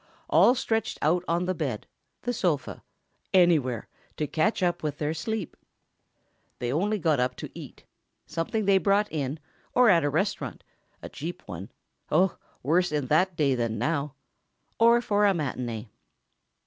All 0.31 0.55
stretched 0.55 0.97
out 1.03 1.23
on 1.27 1.45
the 1.45 1.53
bed, 1.53 1.85
the 2.23 2.33
sofa, 2.33 2.81
anywhere, 3.35 3.87
to 4.17 4.25
catch 4.25 4.63
up 4.63 4.81
with 4.81 4.97
their 4.97 5.13
sleep. 5.13 5.55
They 6.57 6.73
only 6.73 6.97
got 6.97 7.19
up 7.19 7.35
to 7.35 7.51
eat—something 7.53 8.65
they 8.65 8.79
brought 8.79 9.11
in, 9.11 9.39
or 9.75 9.91
at 9.91 10.03
a 10.03 10.09
restaurant, 10.09 10.63
a 11.03 11.09
cheap 11.09 11.43
one 11.47 11.69
(oh, 12.09 12.35
worse 12.63 12.91
in 12.91 13.05
that 13.09 13.35
day 13.35 13.53
than 13.53 13.77
now!)—or 13.77 15.01
for 15.03 15.27
a 15.27 15.33
matinée. 15.33 15.89